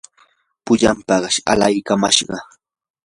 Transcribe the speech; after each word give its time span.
pullan 0.65 0.97
paqas 1.07 1.37
alaykamashqaa. 1.51 2.43